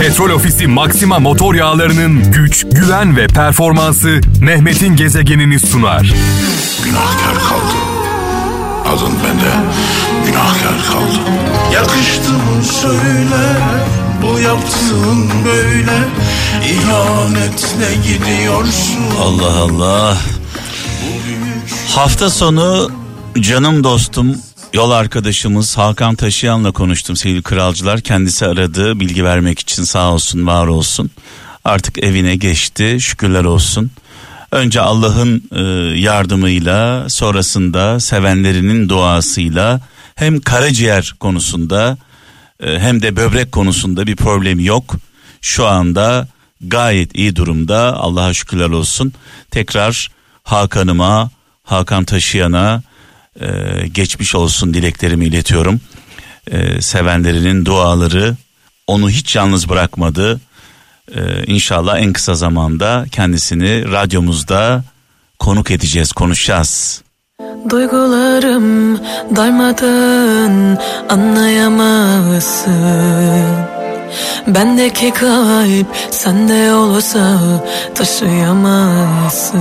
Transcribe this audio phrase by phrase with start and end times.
[0.00, 6.14] Petrol Ofisi Maxima motor yağlarının güç, güven ve performansı Mehmet'in gezegenini sunar.
[6.84, 7.78] Günahkar kaldım.
[8.86, 9.52] Adın bende
[10.26, 11.18] günahkar kaldı.
[11.74, 13.56] Yakıştı mı söyle
[14.22, 15.98] bu yaptığın böyle
[16.64, 19.04] ihanetle gidiyorsun.
[19.22, 20.16] Allah Allah.
[21.94, 22.90] Hafta sonu
[23.40, 24.36] canım dostum
[24.72, 28.00] yol arkadaşımız Hakan Taşıyan'la konuştum sevgili kralcılar.
[28.00, 31.10] Kendisi aradı bilgi vermek için sağ olsun var olsun.
[31.64, 33.90] Artık evine geçti şükürler olsun.
[34.50, 35.62] Önce Allah'ın e,
[36.00, 39.80] yardımıyla sonrasında sevenlerinin duasıyla
[40.14, 41.98] hem karaciğer konusunda
[42.62, 44.96] e, hem de böbrek konusunda bir problemi yok.
[45.40, 46.28] Şu anda
[46.60, 49.12] gayet iyi durumda Allah'a şükürler olsun.
[49.50, 50.10] Tekrar
[50.42, 51.30] Hakan'ıma,
[51.64, 52.82] Hakan Taşıyan'a
[53.40, 53.46] e,
[53.88, 55.80] geçmiş olsun dileklerimi iletiyorum.
[56.50, 58.36] E, sevenlerinin duaları
[58.86, 60.40] onu hiç yalnız bırakmadı.
[61.14, 64.84] E, inşallah en kısa zamanda kendisini radyomuzda
[65.38, 67.02] konuk edeceğiz, konuşacağız.
[67.70, 68.98] Duygularım
[69.36, 72.66] darmadağın anlayamazsın
[74.46, 77.38] Bendeki kalp sende olsa
[77.94, 79.60] taşıyamazsın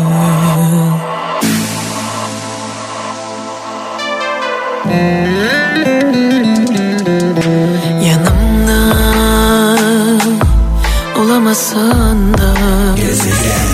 [11.56, 12.56] olamasan da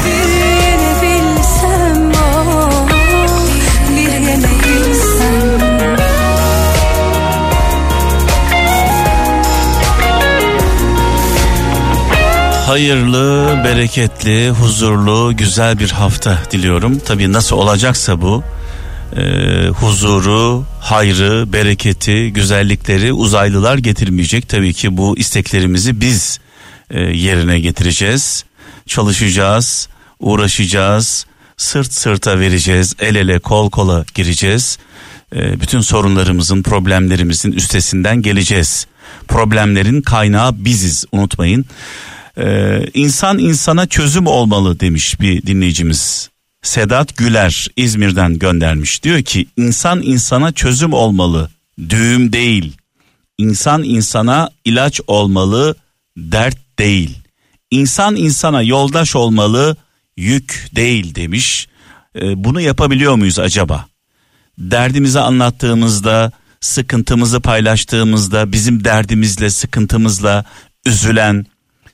[0.05, 2.71] Birini bilsem o
[3.89, 5.61] Bir yenebilsem
[12.67, 16.99] Hayırlı, bereketli, huzurlu, güzel bir hafta diliyorum.
[17.05, 18.43] Tabii nasıl olacaksa bu
[19.17, 19.21] e,
[19.67, 24.49] huzuru, hayrı, bereketi, güzellikleri uzaylılar getirmeyecek.
[24.49, 26.40] Tabii ki bu isteklerimizi biz
[26.91, 28.45] e, yerine getireceğiz.
[28.85, 29.89] Çalışacağız,
[30.19, 31.25] uğraşacağız,
[31.57, 34.77] sırt sırta vereceğiz, el ele kol kola gireceğiz.
[35.35, 38.87] E, bütün sorunlarımızın, problemlerimizin üstesinden geleceğiz.
[39.27, 41.65] Problemlerin kaynağı biziz unutmayın.
[42.37, 46.29] Ee, insan insana çözüm olmalı demiş bir dinleyicimiz.
[46.61, 49.03] Sedat Güler İzmir'den göndermiş.
[49.03, 51.49] Diyor ki insan insana çözüm olmalı,
[51.89, 52.77] düğüm değil.
[53.37, 55.75] İnsan insana ilaç olmalı,
[56.17, 57.17] dert değil.
[57.71, 59.77] İnsan insana yoldaş olmalı,
[60.17, 61.67] yük değil demiş.
[62.15, 63.85] Ee, bunu yapabiliyor muyuz acaba?
[64.57, 70.45] Derdimizi anlattığımızda, sıkıntımızı paylaştığımızda, bizim derdimizle, sıkıntımızla
[70.85, 71.45] üzülen,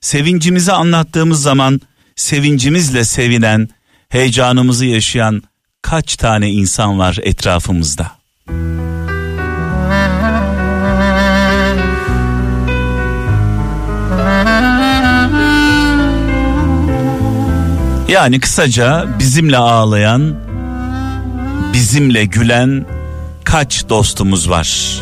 [0.02, 1.82] sevincimizi anlattığımız zaman
[2.16, 3.70] sevincimizle sevinen,
[4.10, 5.44] heyecanımızı yaşayan
[5.82, 8.12] kaç tane insan var etrafımızda?
[18.08, 20.36] Yani kısaca bizimle ağlayan,
[21.74, 22.86] bizimle gülen
[23.44, 25.00] kaç dostumuz var?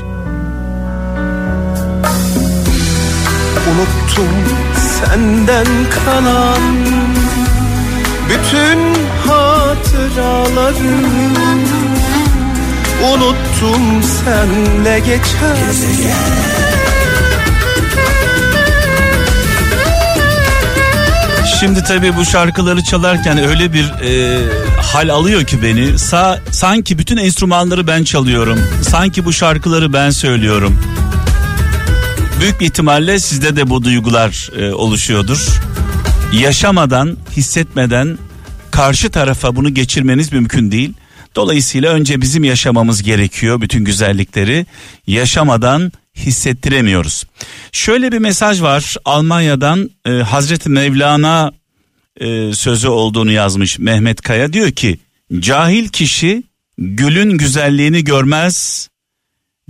[3.71, 4.29] Unuttum
[4.77, 5.67] senden
[6.05, 6.61] kalan
[8.29, 8.79] bütün
[9.27, 10.75] hatıraları
[13.13, 15.75] Unuttum senle geçen
[21.59, 24.39] Şimdi tabii bu şarkıları çalarken öyle bir e,
[24.81, 25.99] hal alıyor ki beni.
[25.99, 28.59] Sa sanki bütün enstrümanları ben çalıyorum.
[28.81, 30.79] Sanki bu şarkıları ben söylüyorum.
[32.39, 35.47] Büyük bir ihtimalle sizde de bu duygular e, oluşuyordur.
[36.33, 38.17] Yaşamadan, hissetmeden
[38.71, 40.93] karşı tarafa bunu geçirmeniz mümkün değil.
[41.35, 44.65] Dolayısıyla önce bizim yaşamamız gerekiyor bütün güzellikleri.
[45.07, 47.23] Yaşamadan hissettiremiyoruz.
[47.71, 51.51] Şöyle bir mesaj var Almanya'dan e, Hazreti Mevlana
[52.19, 54.99] e, sözü olduğunu yazmış Mehmet Kaya diyor ki
[55.39, 56.43] cahil kişi
[56.77, 58.89] gülün güzelliğini görmez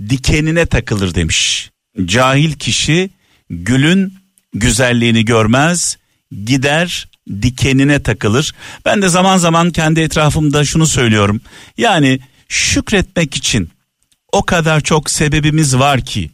[0.10, 1.72] dikenine takılır demiş.
[2.06, 3.10] Cahil kişi
[3.50, 4.14] gülün
[4.54, 5.98] güzelliğini görmez
[6.46, 7.08] gider
[7.42, 8.54] dikenine takılır.
[8.86, 11.42] Ben de zaman zaman kendi etrafımda şunu söylüyorum.
[11.78, 13.70] Yani şükretmek için
[14.32, 16.32] o kadar çok sebebimiz var ki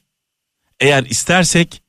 [0.81, 1.81] eğer istersek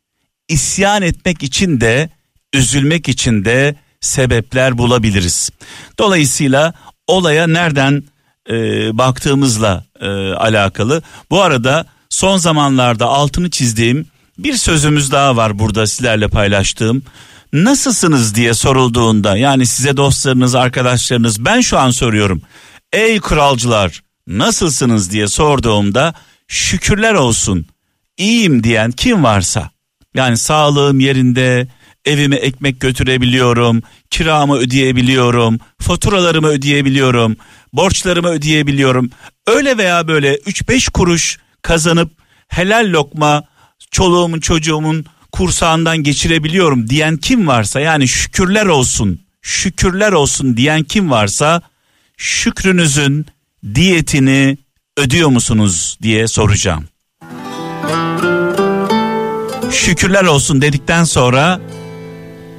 [0.48, 2.10] isyan etmek için de
[2.54, 5.50] üzülmek için de sebepler bulabiliriz.
[5.98, 6.74] Dolayısıyla
[7.06, 8.04] olaya nereden
[8.50, 8.54] e,
[8.98, 11.02] baktığımızla e, alakalı.
[11.30, 14.06] Bu arada son zamanlarda altını çizdiğim
[14.38, 17.02] bir sözümüz daha var burada sizlerle paylaştığım.
[17.52, 22.42] Nasılsınız diye sorulduğunda yani size dostlarınız arkadaşlarınız ben şu an soruyorum.
[22.92, 26.14] Ey kralcılar nasılsınız diye sorduğumda
[26.48, 27.66] şükürler olsun
[28.22, 29.70] iyiyim diyen kim varsa
[30.14, 31.68] Yani sağlığım yerinde,
[32.04, 37.36] evime ekmek götürebiliyorum, kiramı ödeyebiliyorum, faturalarımı ödeyebiliyorum,
[37.72, 39.10] borçlarımı ödeyebiliyorum.
[39.46, 42.10] Öyle veya böyle 3-5 kuruş kazanıp
[42.48, 43.44] helal lokma
[43.90, 51.62] çoluğumun çocuğumun kursağından geçirebiliyorum diyen kim varsa yani şükürler olsun, şükürler olsun diyen kim varsa
[52.16, 53.26] şükrünüzün
[53.74, 54.58] diyetini
[54.96, 56.91] ödüyor musunuz diye soracağım.
[59.72, 61.60] Şükürler olsun dedikten sonra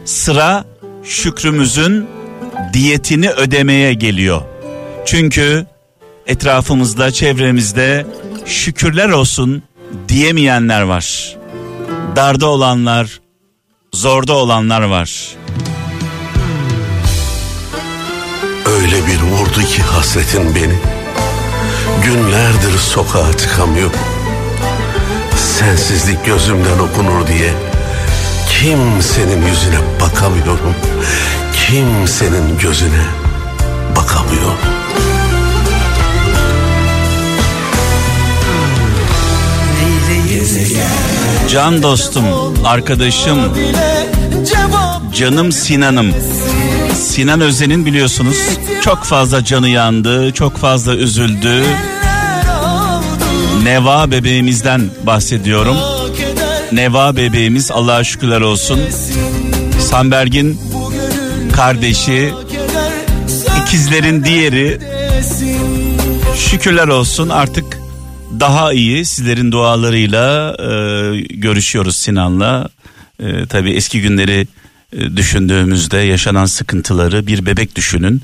[0.05, 0.65] sıra
[1.03, 2.07] şükrümüzün
[2.73, 4.41] diyetini ödemeye geliyor.
[5.05, 5.65] Çünkü
[6.27, 8.05] etrafımızda, çevremizde
[8.45, 9.63] şükürler olsun
[10.07, 11.37] diyemeyenler var.
[12.15, 13.19] Darda olanlar,
[13.93, 15.35] zorda olanlar var.
[18.65, 20.79] Öyle bir vurdu ki hasretin beni
[22.03, 24.12] Günlerdir sokağa çıkamıyorum
[25.63, 27.53] Sensizlik gözümden okunur diye
[28.49, 30.75] Kimsenin yüzüne bakamıyorum
[31.53, 33.05] Kimsenin gözüne
[33.95, 34.57] bakamıyorum
[41.49, 42.25] Can dostum,
[42.65, 43.39] arkadaşım,
[45.13, 46.13] canım Sinan'ım.
[46.95, 48.37] Sinan Özen'in biliyorsunuz
[48.81, 51.63] çok fazla canı yandı, çok fazla üzüldü.
[53.63, 55.77] Neva bebeğimizden bahsediyorum.
[56.71, 58.79] Neva bebeğimiz Allah'a şükürler olsun.
[59.79, 60.59] Samberg'in
[61.53, 62.33] kardeşi,
[63.61, 64.79] ikizlerin diğeri
[66.37, 67.77] şükürler olsun artık
[68.39, 72.69] daha iyi sizlerin dualarıyla e, görüşüyoruz Sinan'la.
[73.19, 74.47] E, tabii eski günleri
[74.93, 78.21] e, düşündüğümüzde yaşanan sıkıntıları bir bebek düşünün.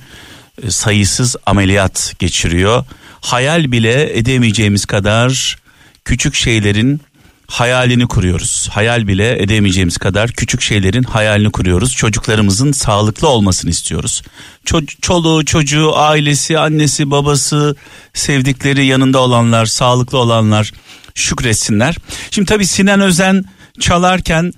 [0.64, 2.86] E, sayısız ameliyat geçiriyor.
[3.22, 5.58] Hayal bile edemeyeceğimiz kadar
[6.06, 7.02] küçük şeylerin
[7.50, 8.70] hayalini kuruyoruz.
[8.72, 11.96] Hayal bile edemeyeceğimiz kadar küçük şeylerin hayalini kuruyoruz.
[11.96, 14.22] Çocuklarımızın sağlıklı olmasını istiyoruz.
[14.66, 17.76] Ço- çoluğu, çocuğu, ailesi, annesi, babası,
[18.14, 20.72] sevdikleri yanında olanlar, sağlıklı olanlar
[21.16, 21.96] şükretsinler.
[22.32, 23.44] Şimdi tabii Sinan Özen
[23.80, 24.54] çalarken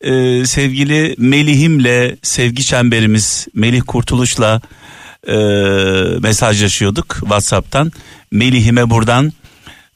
[0.00, 4.60] e, sevgili Melih'imle sevgi çemberimiz Melih Kurtuluş'la
[5.28, 5.36] e,
[6.20, 7.92] mesajlaşıyorduk WhatsApp'tan.
[8.30, 9.32] Melih'ime buradan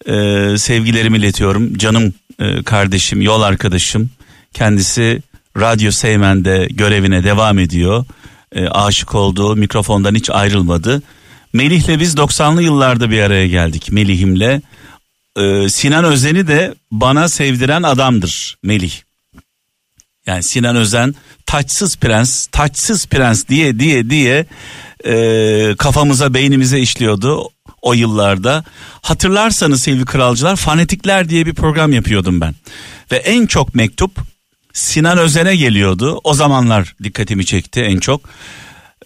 [0.06, 0.15] e,
[0.59, 1.79] sevgilerimi iletiyorum.
[1.79, 4.11] Canım e, kardeşim, yol arkadaşım.
[4.53, 5.23] Kendisi
[5.56, 8.05] Radyo Seymen'de görevine devam ediyor.
[8.53, 11.03] E, aşık olduğu mikrofondan hiç ayrılmadı.
[11.53, 14.62] Melih'le biz 90'lı yıllarda bir araya geldik Melih'imle.
[15.37, 18.93] E, Sinan Özen'i de bana sevdiren adamdır Melih.
[20.27, 21.15] Yani Sinan Özen
[21.47, 24.47] taçsız prens, taçsız prens diye diye diye
[25.06, 27.49] e, kafamıza beynimize işliyordu
[27.82, 28.64] o yıllarda.
[29.02, 32.55] Hatırlarsanız sevgili kralcılar Fanatikler diye bir program yapıyordum ben.
[33.12, 34.12] Ve en çok mektup
[34.73, 36.20] Sinan Özen'e geliyordu.
[36.25, 38.20] O zamanlar dikkatimi çekti en çok.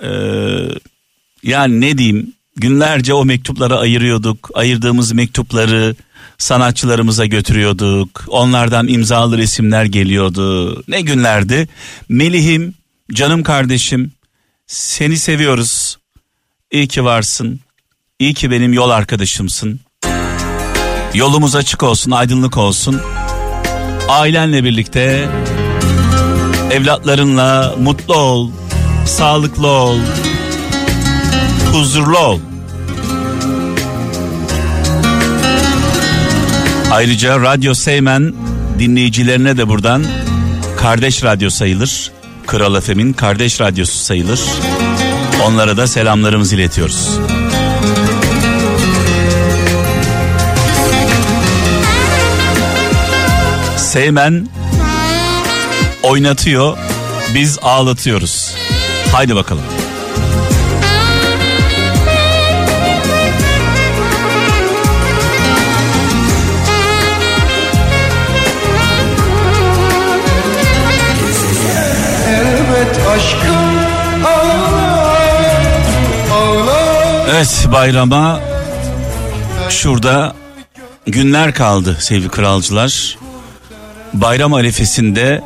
[0.02, 0.08] Ee,
[1.42, 4.50] yani ne diyeyim günlerce o mektupları ayırıyorduk.
[4.54, 5.96] Ayırdığımız mektupları
[6.38, 8.24] sanatçılarımıza götürüyorduk.
[8.28, 10.82] Onlardan imzalı resimler geliyordu.
[10.88, 11.68] Ne günlerdi.
[12.08, 12.74] Melih'im,
[13.12, 14.12] canım kardeşim
[14.66, 15.98] seni seviyoruz.
[16.70, 17.60] İyi ki varsın.
[18.18, 19.80] İyi ki benim yol arkadaşımsın.
[21.14, 23.00] Yolumuz açık olsun, aydınlık olsun.
[24.08, 25.28] Ailenle birlikte,
[26.70, 28.50] evlatlarınla mutlu ol,
[29.06, 29.98] sağlıklı ol,
[31.72, 32.40] huzurlu ol.
[36.90, 38.34] Ayrıca Radyo Seymen
[38.78, 40.04] dinleyicilerine de buradan
[40.76, 42.12] kardeş radyo sayılır.
[42.46, 44.40] Kral Efem'in kardeş radyosu sayılır.
[45.46, 47.08] Onlara da selamlarımızı iletiyoruz.
[53.76, 54.48] Seymen
[56.02, 56.78] oynatıyor,
[57.34, 58.54] biz ağlatıyoruz.
[59.12, 59.73] Haydi bakalım.
[77.34, 78.40] Evet bayrama
[79.70, 80.36] şurada
[81.06, 83.18] günler kaldı sevgili kralcılar.
[84.12, 85.42] Bayram arifesinde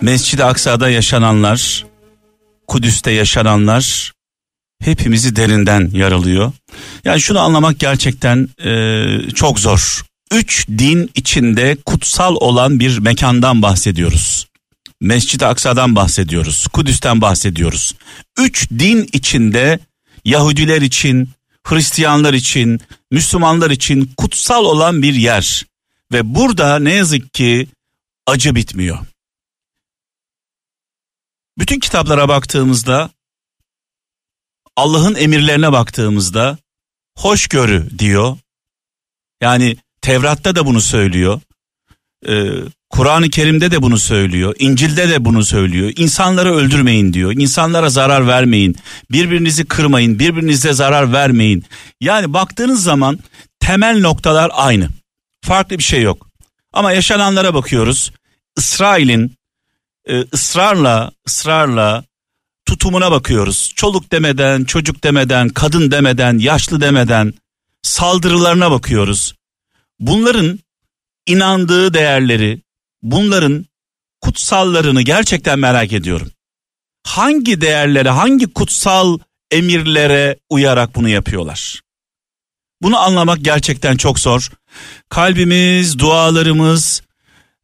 [0.00, 1.86] Mescid-i Aksa'da yaşananlar,
[2.66, 4.12] Kudüs'te yaşananlar
[4.82, 6.52] hepimizi derinden yaralıyor.
[7.04, 10.02] Yani şunu anlamak gerçekten e, çok zor.
[10.32, 14.46] Üç din içinde kutsal olan bir mekandan bahsediyoruz.
[15.00, 16.66] Mescid-i Aksa'dan bahsediyoruz.
[16.66, 17.94] Kudüs'ten bahsediyoruz.
[18.38, 19.78] Üç din içinde
[20.24, 21.28] Yahudiler için,
[21.64, 25.66] Hristiyanlar için, Müslümanlar için kutsal olan bir yer.
[26.12, 27.68] Ve burada ne yazık ki
[28.26, 28.98] acı bitmiyor.
[31.58, 33.10] Bütün kitaplara baktığımızda
[34.76, 36.58] Allah'ın emirlerine baktığımızda
[37.16, 38.38] hoşgörü diyor.
[39.40, 41.40] Yani Tevrat'ta da bunu söylüyor.
[42.28, 42.50] Ee,
[42.90, 44.54] Kur'an-ı Kerim'de de bunu söylüyor.
[44.58, 45.92] İncil'de de bunu söylüyor.
[45.96, 47.32] İnsanları öldürmeyin diyor.
[47.32, 48.76] İnsanlara zarar vermeyin.
[49.10, 50.18] Birbirinizi kırmayın.
[50.18, 51.64] Birbirinize zarar vermeyin.
[52.00, 53.18] Yani baktığınız zaman
[53.60, 54.88] temel noktalar aynı.
[55.44, 56.26] Farklı bir şey yok.
[56.72, 58.12] Ama yaşananlara bakıyoruz.
[58.58, 59.36] İsrail'in
[60.08, 62.04] e, ısrarla ısrarla
[62.66, 63.72] tutumuna bakıyoruz.
[63.76, 67.34] Çoluk demeden, çocuk demeden, kadın demeden, yaşlı demeden
[67.82, 69.34] saldırılarına bakıyoruz.
[70.00, 70.58] Bunların
[71.26, 72.62] inandığı değerleri,
[73.02, 73.66] bunların
[74.20, 76.30] kutsallarını gerçekten merak ediyorum.
[77.06, 79.18] Hangi değerlere, hangi kutsal
[79.50, 81.80] emirlere uyarak bunu yapıyorlar?
[82.82, 84.50] Bunu anlamak gerçekten çok zor.
[85.08, 87.02] Kalbimiz, dualarımız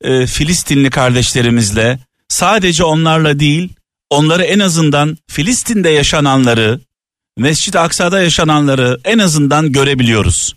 [0.00, 1.98] e, Filistinli kardeşlerimizle
[2.28, 3.72] sadece onlarla değil,
[4.10, 6.80] onları en azından Filistin'de yaşananları,
[7.38, 10.54] Mescid-i Aksa'da yaşananları en azından görebiliyoruz.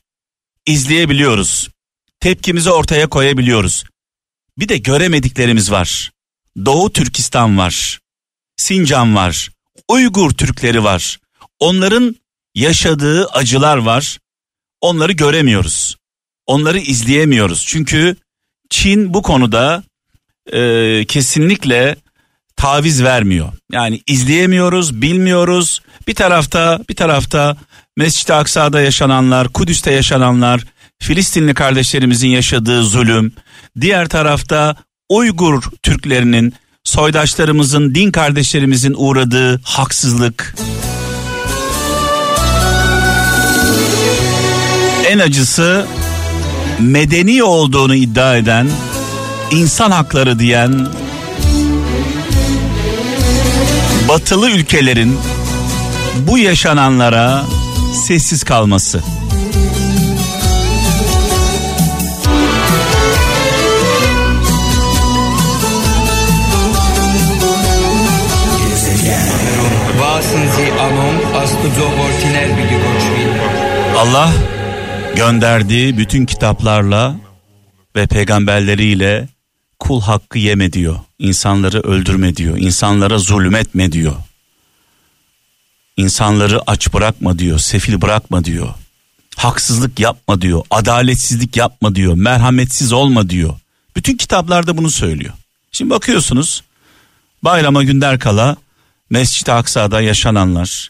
[0.66, 1.70] İzleyebiliyoruz.
[2.20, 3.84] Tepkimizi ortaya koyabiliyoruz.
[4.58, 6.12] Bir de göremediklerimiz var.
[6.66, 8.00] Doğu Türkistan var.
[8.58, 9.50] Sincan var.
[9.88, 11.20] Uygur Türkleri var.
[11.60, 12.16] Onların
[12.56, 14.20] yaşadığı acılar var.
[14.82, 15.98] Onları göremiyoruz.
[16.46, 17.66] Onları izleyemiyoruz.
[17.68, 18.16] Çünkü
[18.70, 19.84] Çin bu konuda
[20.54, 21.96] e, kesinlikle
[22.56, 23.54] taviz vermiyor.
[23.72, 25.82] Yani izleyemiyoruz, bilmiyoruz.
[26.08, 27.58] Bir tarafta bir tarafta
[27.98, 30.66] Mescid-i Aksa'da yaşananlar, Kudüs'te yaşananlar,
[31.02, 33.34] Filistinli kardeşlerimizin yaşadığı zulüm,
[33.82, 34.76] diğer tarafta
[35.10, 36.54] Uygur Türklerinin,
[36.84, 40.56] soydaşlarımızın, din kardeşlerimizin uğradığı haksızlık.
[45.10, 45.86] En acısı
[46.80, 48.68] medeni olduğunu iddia eden,
[49.52, 50.88] insan hakları diyen
[54.08, 55.20] batılı ülkelerin
[56.28, 57.46] bu yaşananlara
[58.08, 59.04] sessiz kalması.
[73.98, 74.34] Allah
[75.16, 77.16] gönderdiği bütün kitaplarla
[77.96, 79.28] ve peygamberleriyle
[79.80, 81.00] kul hakkı yeme diyor.
[81.20, 82.58] İnsanları öldürme diyor.
[82.58, 84.16] İnsanlara zulmetme diyor.
[85.98, 87.60] İnsanları aç bırakma diyor.
[87.60, 88.74] Sefil bırakma diyor.
[89.36, 90.64] Haksızlık yapma diyor.
[90.70, 92.14] Adaletsizlik yapma diyor.
[92.14, 93.54] Merhametsiz olma diyor.
[93.96, 95.34] Bütün kitaplarda bunu söylüyor.
[95.72, 96.64] Şimdi bakıyorsunuz
[97.44, 98.56] bayrama günler kala
[99.10, 100.90] Mescid-i Aksa'da yaşananlar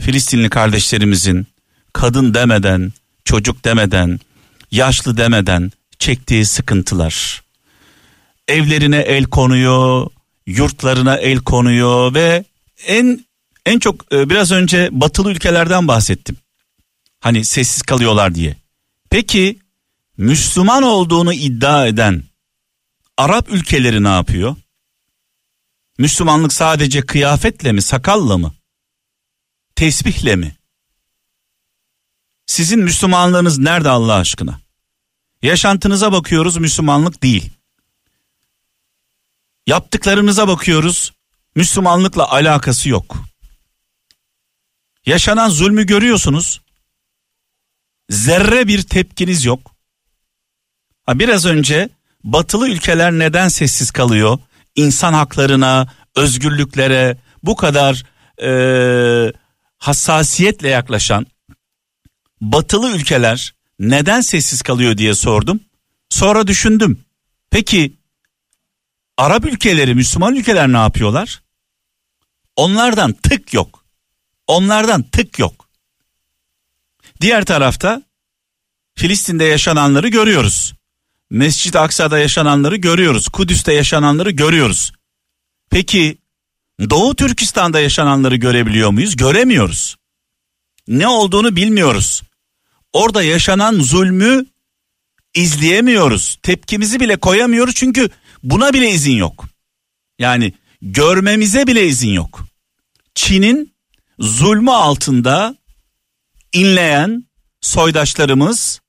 [0.00, 1.46] Filistinli kardeşlerimizin
[1.92, 2.92] kadın demeden,
[3.24, 4.20] çocuk demeden,
[4.70, 7.42] yaşlı demeden çektiği sıkıntılar.
[8.48, 10.06] Evlerine el konuyor,
[10.46, 12.44] yurtlarına el konuyor ve
[12.86, 13.26] en
[13.66, 16.36] en çok e, biraz önce batılı ülkelerden bahsettim.
[17.20, 18.56] Hani sessiz kalıyorlar diye.
[19.10, 19.58] Peki
[20.16, 22.22] Müslüman olduğunu iddia eden
[23.16, 24.56] Arap ülkeleri ne yapıyor?
[25.98, 28.54] Müslümanlık sadece kıyafetle mi, sakalla mı?
[29.76, 30.56] Tesbihle mi?
[32.46, 34.60] Sizin Müslümanlığınız nerede Allah aşkına?
[35.42, 37.50] Yaşantınıza bakıyoruz Müslümanlık değil.
[39.66, 41.12] Yaptıklarınıza bakıyoruz
[41.54, 43.16] Müslümanlıkla alakası yok.
[45.06, 46.60] Yaşanan zulmü görüyorsunuz.
[48.10, 49.70] Zerre bir tepkiniz yok.
[51.06, 51.88] Ha biraz önce
[52.24, 54.38] batılı ülkeler neden sessiz kalıyor?
[54.76, 58.04] İnsan haklarına, özgürlüklere bu kadar
[58.42, 59.32] e,
[59.78, 61.26] hassasiyetle yaklaşan
[62.40, 65.60] batılı ülkeler neden sessiz kalıyor diye sordum.
[66.10, 67.04] Sonra düşündüm.
[67.50, 67.96] Peki
[69.16, 71.42] Arap ülkeleri, Müslüman ülkeler ne yapıyorlar?
[72.56, 73.84] Onlardan tık yok.
[74.46, 75.68] Onlardan tık yok.
[77.20, 78.02] Diğer tarafta
[78.94, 80.74] Filistin'de yaşananları görüyoruz.
[81.30, 83.28] Mescid-i Aksa'da yaşananları görüyoruz.
[83.28, 84.92] Kudüs'te yaşananları görüyoruz.
[85.70, 86.18] Peki
[86.80, 89.16] Doğu Türkistan'da yaşananları görebiliyor muyuz?
[89.16, 89.96] Göremiyoruz.
[90.88, 92.22] Ne olduğunu bilmiyoruz.
[92.92, 94.46] Orada yaşanan zulmü
[95.34, 96.38] izleyemiyoruz.
[96.42, 98.10] Tepkimizi bile koyamıyoruz çünkü
[98.42, 99.44] buna bile izin yok.
[100.18, 100.52] Yani
[100.82, 102.46] görmemize bile izin yok.
[103.14, 103.74] Çin'in
[104.18, 105.56] zulmü altında
[106.52, 107.26] inleyen
[107.60, 108.80] soydaşlarımız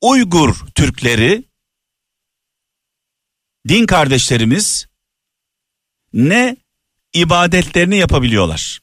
[0.00, 1.44] Uygur Türkleri
[3.68, 4.86] din kardeşlerimiz
[6.12, 6.56] ne
[7.16, 8.80] ibadetlerini yapabiliyorlar.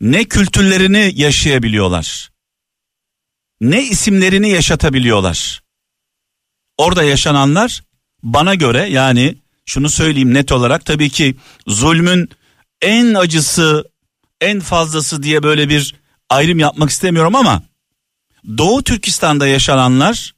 [0.00, 2.30] Ne kültürlerini yaşayabiliyorlar.
[3.60, 5.62] Ne isimlerini yaşatabiliyorlar.
[6.78, 7.82] Orada yaşananlar
[8.22, 9.36] bana göre yani
[9.66, 11.36] şunu söyleyeyim net olarak tabii ki
[11.66, 12.30] zulmün
[12.82, 13.84] en acısı
[14.40, 15.94] en fazlası diye böyle bir
[16.30, 17.62] ayrım yapmak istemiyorum ama
[18.58, 20.34] Doğu Türkistan'da yaşananlar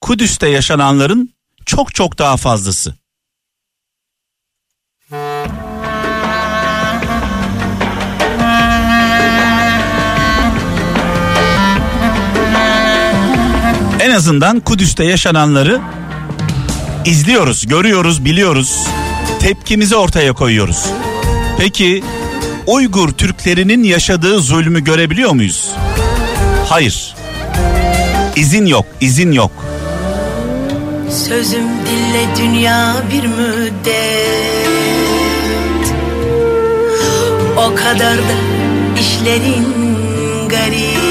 [0.00, 1.34] Kudüs'te yaşananların
[1.66, 2.94] çok çok daha fazlası.
[14.06, 15.80] En azından Kudüs'te yaşananları
[17.04, 18.86] izliyoruz, görüyoruz, biliyoruz.
[19.40, 20.84] Tepkimizi ortaya koyuyoruz.
[21.58, 22.04] Peki
[22.66, 25.70] Uygur Türklerinin yaşadığı zulmü görebiliyor muyuz?
[26.68, 27.14] Hayır.
[28.36, 29.52] İzin yok, izin yok.
[31.28, 33.94] Sözüm dille dünya bir müddet
[37.56, 38.36] O kadar da
[39.00, 39.66] işlerin
[40.48, 41.05] garip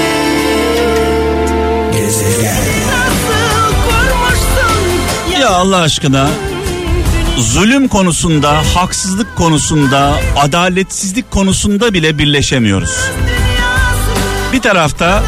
[5.40, 6.28] Ya Allah aşkına
[7.38, 12.96] zulüm konusunda, haksızlık konusunda, adaletsizlik konusunda bile birleşemiyoruz.
[14.52, 15.22] Bir tarafta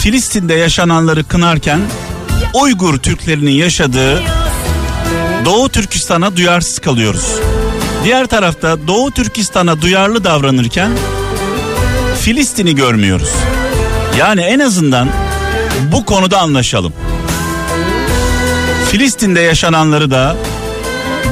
[0.00, 1.80] Filistin'de yaşananları kınarken
[2.54, 4.22] Uygur Türklerinin yaşadığı
[5.44, 7.26] Doğu Türkistan'a duyarsız kalıyoruz.
[8.04, 10.90] Diğer tarafta Doğu Türkistan'a duyarlı davranırken
[12.20, 13.30] Filistin'i görmüyoruz.
[14.18, 15.08] Yani en azından
[15.92, 16.92] bu konuda anlaşalım.
[18.90, 20.36] Filistin'de yaşananları da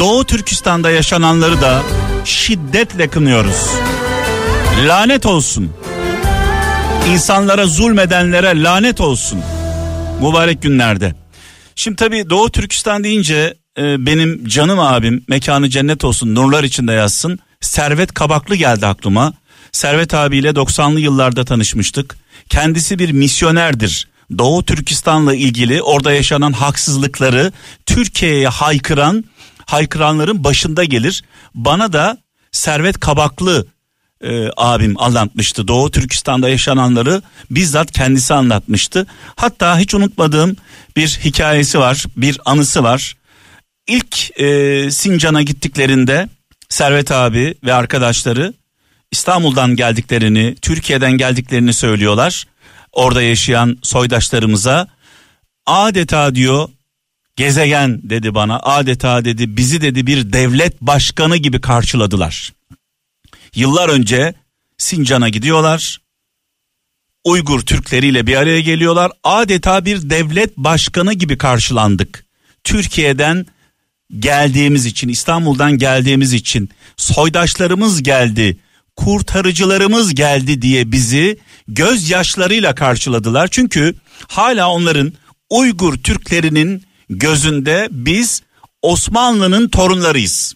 [0.00, 1.82] Doğu Türkistan'da yaşananları da
[2.24, 3.70] şiddetle kınıyoruz.
[4.86, 5.72] Lanet olsun.
[7.12, 9.42] İnsanlara zulmedenlere lanet olsun.
[10.22, 11.14] Mübarek günlerde.
[11.74, 17.38] Şimdi tabii Doğu Türkistan deyince e, benim canım abim mekanı cennet olsun nurlar içinde yazsın.
[17.60, 19.32] Servet Kabaklı geldi aklıma.
[19.72, 22.16] Servet abiyle 90'lı yıllarda tanışmıştık.
[22.48, 24.08] Kendisi bir misyonerdir.
[24.38, 27.52] Doğu Türkistan'la ilgili orada yaşanan haksızlıkları
[27.86, 29.24] Türkiye'ye haykıran
[29.66, 31.22] haykıranların başında gelir.
[31.54, 32.18] Bana da
[32.52, 33.66] Servet Kabaklı
[34.24, 35.68] e, abim anlatmıştı.
[35.68, 39.06] Doğu Türkistan'da yaşananları bizzat kendisi anlatmıştı.
[39.36, 40.56] Hatta hiç unutmadığım
[40.96, 43.16] bir hikayesi var, bir anısı var.
[43.90, 46.28] İlk e, Sincan'a gittiklerinde
[46.68, 48.54] Servet abi ve arkadaşları
[49.10, 52.46] İstanbul'dan geldiklerini, Türkiye'den geldiklerini söylüyorlar.
[52.92, 54.88] Orada yaşayan soydaşlarımıza
[55.66, 56.68] adeta diyor
[57.36, 62.52] gezegen dedi bana adeta dedi bizi dedi bir devlet başkanı gibi karşıladılar.
[63.54, 64.34] Yıllar önce
[64.78, 65.98] Sincan'a gidiyorlar.
[67.24, 69.12] Uygur Türkleriyle bir araya geliyorlar.
[69.24, 72.26] Adeta bir devlet başkanı gibi karşılandık.
[72.64, 73.46] Türkiye'den
[74.18, 78.58] geldiğimiz için, İstanbul'dan geldiğimiz için soydaşlarımız geldi,
[78.96, 83.48] kurtarıcılarımız geldi diye bizi gözyaşlarıyla karşıladılar.
[83.48, 83.94] Çünkü
[84.28, 85.12] hala onların
[85.50, 88.42] Uygur Türklerinin gözünde biz
[88.82, 90.54] Osmanlı'nın torunlarıyız.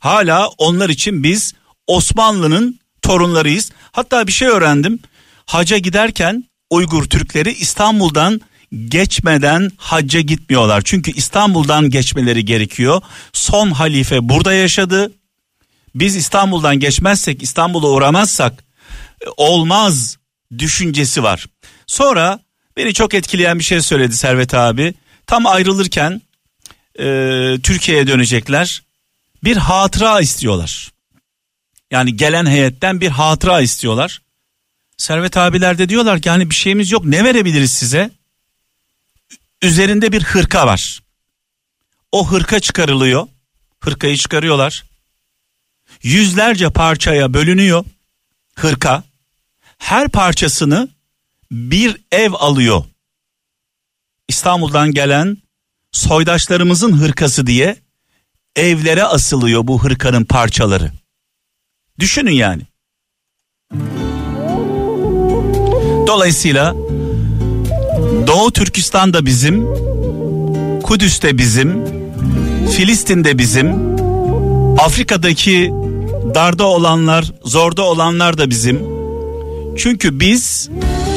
[0.00, 1.54] Hala onlar için biz
[1.86, 3.70] Osmanlı'nın torunlarıyız.
[3.92, 4.98] Hatta bir şey öğrendim.
[5.46, 8.40] Haca giderken Uygur Türkleri İstanbul'dan
[8.88, 10.82] geçmeden hacca gitmiyorlar.
[10.84, 13.02] Çünkü İstanbul'dan geçmeleri gerekiyor.
[13.32, 15.12] Son halife burada yaşadı.
[15.94, 18.64] Biz İstanbul'dan geçmezsek, İstanbul'a uğramazsak
[19.26, 20.18] e, olmaz
[20.58, 21.46] düşüncesi var.
[21.86, 22.40] Sonra
[22.76, 24.94] beni çok etkileyen bir şey söyledi Servet abi.
[25.26, 26.22] Tam ayrılırken
[26.98, 27.04] e,
[27.62, 28.82] Türkiye'ye dönecekler.
[29.44, 30.90] Bir hatıra istiyorlar.
[31.90, 34.22] Yani gelen heyetten bir hatıra istiyorlar.
[34.96, 38.10] Servet abiler de diyorlar ki hani bir şeyimiz yok ne verebiliriz size?
[39.62, 41.00] Üzerinde bir hırka var.
[42.12, 43.28] O hırka çıkarılıyor.
[43.80, 44.84] Hırkayı çıkarıyorlar.
[46.02, 47.84] Yüzlerce parçaya bölünüyor
[48.54, 49.04] hırka.
[49.78, 50.88] Her parçasını
[51.50, 52.84] bir ev alıyor.
[54.28, 55.36] İstanbul'dan gelen
[55.92, 57.76] soydaşlarımızın hırkası diye
[58.56, 60.92] evlere asılıyor bu hırkanın parçaları.
[61.98, 62.62] Düşünün yani.
[66.06, 66.74] Dolayısıyla
[68.30, 69.66] Doğu Türkistan da bizim,
[70.82, 71.84] Kudüs de bizim,
[72.76, 73.96] Filistin de bizim,
[74.78, 75.70] Afrika'daki
[76.34, 78.80] darda olanlar, zorda olanlar da bizim.
[79.78, 80.70] Çünkü biz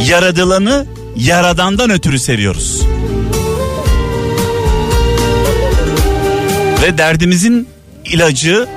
[0.07, 2.81] yaradılanı yaradandan ötürü seviyoruz.
[6.83, 7.67] Ve derdimizin
[8.05, 8.67] ilacı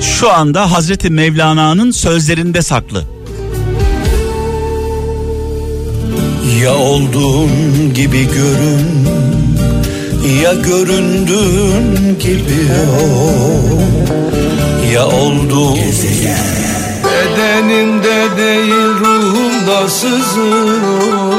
[0.00, 3.19] şu anda Hazreti Mevlana'nın sözlerinde saklı.
[6.62, 7.50] Ya olduğun
[7.94, 9.08] gibi görün
[10.42, 12.68] Ya göründüğün gibi
[13.02, 13.80] ol.
[14.92, 15.78] Ya olduğun
[17.04, 21.32] Bedenimde değil ruhumda sızıyor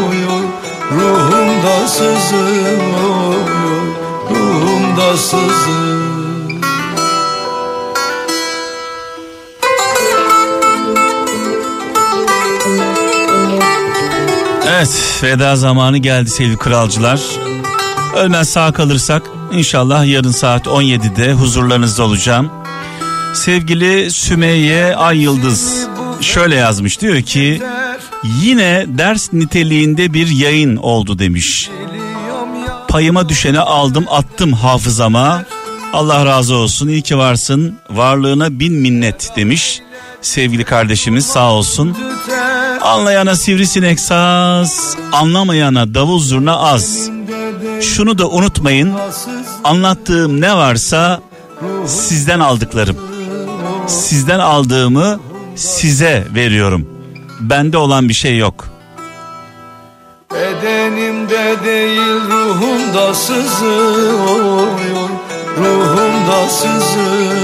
[0.91, 3.35] Ruhumda sızıyor
[4.29, 5.90] Ruhumda sızıyor
[14.75, 17.21] Evet veda zamanı geldi sevgili kralcılar.
[18.15, 22.49] Ölmez sağ kalırsak inşallah yarın saat 17'de huzurlarınızda olacağım.
[23.33, 25.87] Sevgili Sümeyye Ay Yıldız
[26.21, 27.61] şöyle yazmış diyor ki
[28.41, 31.69] yine ders niteliğinde bir yayın oldu demiş.
[32.87, 35.43] Payıma düşeni aldım attım hafızama.
[35.93, 39.81] Allah razı olsun iyi ki varsın varlığına bin minnet demiş.
[40.21, 41.97] Sevgili kardeşimiz sağ olsun.
[42.81, 47.09] Anlayana sivrisinek saz, anlamayana davul zurna az.
[47.81, 48.93] Şunu da unutmayın,
[49.63, 51.21] anlattığım ne varsa
[51.85, 52.97] sizden aldıklarım.
[53.87, 55.19] Sizden aldığımı
[55.55, 56.87] size veriyorum.
[57.39, 58.67] Bende olan bir şey yok.
[60.33, 64.67] Bedenimde değil ruhumda sızıyor
[65.57, 67.35] Ruhumda sızıyor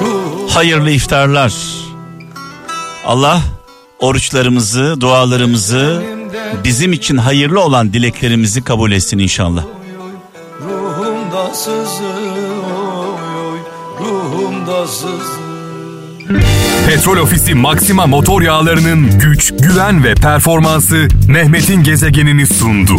[0.00, 1.54] ruhum- Hayırlı iftarlar.
[3.06, 3.40] Allah
[4.06, 6.02] oruçlarımızı, dualarımızı,
[6.64, 9.64] bizim için hayırlı olan dileklerimizi kabul etsin inşallah.
[10.60, 12.86] Ruhumda sızıyor
[14.00, 15.46] Ruhumda sızıyor
[16.86, 22.96] Petrol Ofisi Maxima motor yağlarının güç, güven ve performansı Mehmet'in gezegenini sundu.